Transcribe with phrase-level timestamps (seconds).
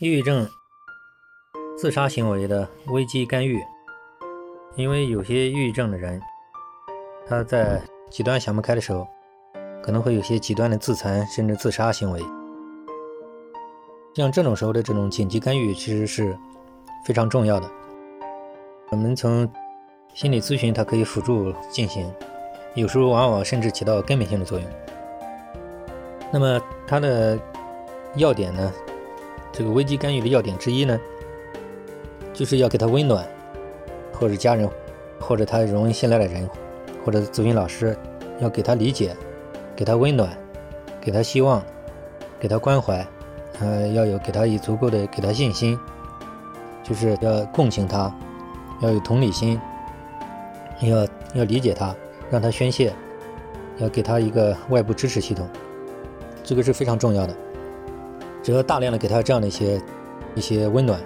[0.00, 0.48] 抑郁症
[1.76, 3.62] 自杀行为的危机干预，
[4.74, 6.18] 因为有些抑郁症的人，
[7.28, 9.06] 他在极端想不开的时候，
[9.82, 12.24] 可能会有些极端的自残甚至自杀行为。
[14.14, 16.34] 像这种时候的这种紧急干预，其实是
[17.04, 17.70] 非常重要的。
[18.88, 19.46] 我们从
[20.14, 22.10] 心理咨询，它可以辅助进行，
[22.74, 24.66] 有时候往往甚至起到根本性的作用。
[26.32, 27.38] 那么它的
[28.16, 28.72] 要点呢？
[29.60, 30.98] 这个危机干预的要点之一呢，
[32.32, 33.28] 就是要给他温暖，
[34.10, 34.66] 或者家人，
[35.20, 36.48] 或者他容易信赖的人，
[37.04, 37.94] 或者咨询老师，
[38.38, 39.14] 要给他理解，
[39.76, 40.30] 给他温暖，
[40.98, 41.62] 给他希望，
[42.38, 43.06] 给他关怀，
[43.60, 45.78] 呃，要有给他以足够的给他信心，
[46.82, 48.10] 就是要共情他，
[48.80, 49.60] 要有同理心，
[50.80, 51.94] 要要理解他，
[52.30, 52.94] 让他宣泄，
[53.76, 55.46] 要给他一个外部支持系统，
[56.42, 57.36] 这个是非常重要的。
[58.42, 59.80] 只要大量的给他这样的一些
[60.34, 60.98] 一些温暖，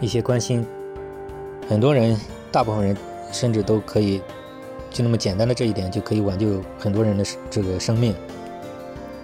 [0.00, 0.66] 一些关心，
[1.68, 2.18] 很多人，
[2.50, 2.96] 大部分人
[3.30, 4.22] 甚至都可以，
[4.90, 8.14] 就那么简单的这一点就可以挽救很多人的这个生命。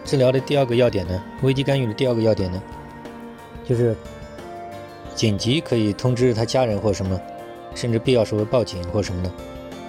[0.05, 2.63] 治疗的第二个要点呢，危机干预的第二个要点呢，
[3.65, 3.97] 就是
[5.15, 7.19] 紧急可以通知他家人或什么，
[7.75, 9.31] 甚至必要时候报警或什么的，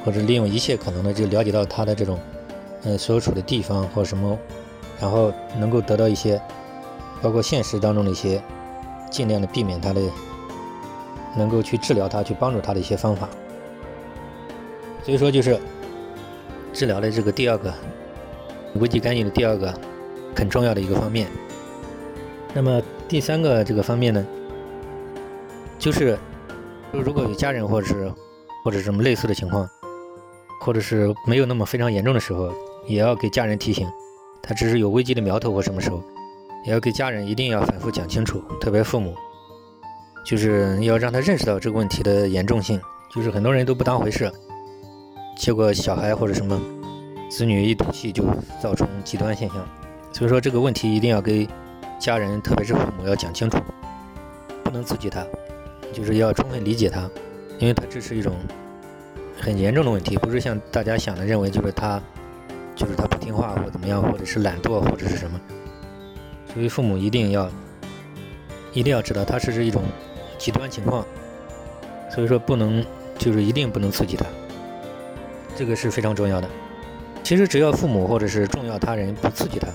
[0.06, 2.18] 或者利用一切可能的就了解到他的这种
[2.84, 4.40] 呃所处的地方或什么，
[5.02, 6.42] 然后能够得到一些。
[7.22, 8.42] 包括现实当中的一些，
[9.10, 10.02] 尽量的避免他的，
[11.36, 13.28] 能够去治疗他、去帮助他的一些方法。
[15.04, 15.60] 所以说，就是
[16.74, 17.74] 治疗的这个第二个
[18.76, 19.74] 危机干预的第二个
[20.36, 21.28] 很重要的一个方面。
[22.54, 24.26] 那么第三个这个方面呢，
[25.78, 26.18] 就是
[26.92, 28.12] 如果有家人或者是
[28.64, 29.70] 或者什么类似的情况，
[30.62, 32.52] 或者是没有那么非常严重的时候，
[32.88, 33.88] 也要给家人提醒，
[34.42, 36.02] 他只是有危机的苗头或什么时候。
[36.66, 39.16] 也要给家人一定要反复讲清楚，特别父母，
[40.26, 42.82] 就是要让他认识到这个问题的严重性。
[43.14, 44.30] 就是很多人都不当回事，
[45.38, 46.60] 结果小孩或者什么
[47.30, 48.26] 子女一赌气就
[48.62, 49.66] 造成极端现象。
[50.12, 51.48] 所以说这个问题一定要给
[51.98, 53.58] 家人，特别是父母要讲清楚，
[54.64, 55.26] 不能刺激他，
[55.94, 57.10] 就是要充分理解他，
[57.58, 58.34] 因为他这是一种
[59.40, 62.02] 很严重的问题，不是像大家想的认为就是他
[62.76, 65.40] 就是他不听话或怎么样，或者是懒惰或者是什么。
[66.56, 67.50] 所以父母一定要，
[68.72, 69.84] 一定要知道他是是一种
[70.38, 71.06] 极端情况，
[72.10, 72.84] 所以说不能
[73.18, 74.26] 就是一定不能刺激他，
[75.54, 76.48] 这个是非常重要的。
[77.24, 79.68] 其实只要父母或者是重要他人不刺激他，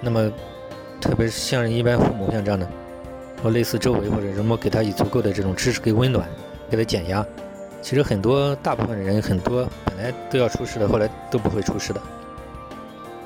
[0.00, 0.28] 那么
[1.00, 2.68] 特别是像一般父母像这样的，
[3.40, 6.28] 或类似周围或者什么给他以足够的这种支持给温暖，
[6.68, 7.24] 给他减压，
[7.80, 12.00] 其实很多大部分人很多本来都要出事的，后来都不会出事的。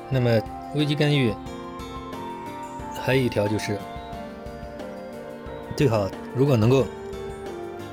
[0.07, 0.39] 那么
[0.75, 1.33] 危机干预。
[3.05, 3.77] 还有一条就是，
[5.75, 6.87] 最好如果能够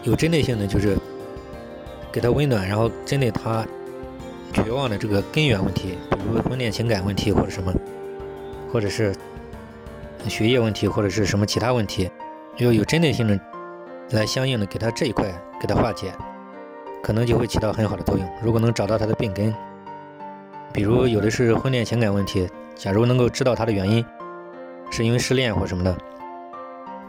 [0.05, 0.97] 有针对性的，就是
[2.11, 3.62] 给他温暖，然后针对他
[4.55, 7.71] 绝望的这个根源问题，比如婚恋情感问题或者什么，
[8.73, 9.15] 或者是
[10.28, 12.11] 学业问题或者是什么其他问题，
[12.56, 13.39] 要有针对性的
[14.12, 15.31] 来相应的给他这一块
[15.61, 16.11] 给他化解，
[17.03, 18.27] 可能就会起到很好的作用。
[18.43, 19.55] 如果能找到他的病根，
[20.73, 24.03] 比如有的是婚恋情感问题，假如能够知道他的原因。
[24.92, 25.97] 是因为失恋或什么的，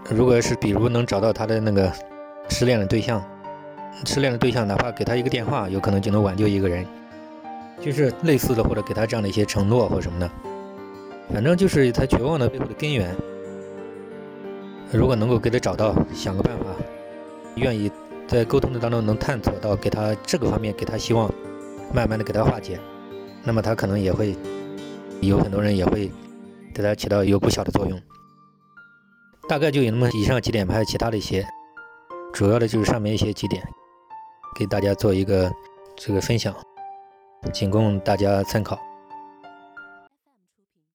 [0.10, 1.92] 如果是比如能找到他的那个
[2.48, 3.22] 失恋的对象，
[4.06, 6.86] 失恋的对象哪怕给他一个电话，有可能就能挽救一个人，
[7.82, 10.32] 就是类似的或者给他这样的一些承诺或什么的，
[11.34, 13.14] 反正就是他绝望的背后的根源，
[14.90, 16.64] 如果能够给他找到，想个办法，
[17.56, 17.92] 愿意
[18.30, 21.30] 在沟通的当中能探索到给他这个方面给他希望，
[21.94, 22.80] 慢慢的给他化解，
[23.44, 24.38] 那么他可能也会
[25.20, 26.10] 有很多人也会。
[26.74, 28.02] 对它起到有不小的作用，
[29.48, 31.46] 大概就有那么以上几点，还有其他的一些，
[32.34, 33.64] 主要的就是上面一些几点，
[34.56, 35.52] 给大家做一个
[35.96, 36.54] 这个分享，
[37.54, 38.80] 仅供大家参考。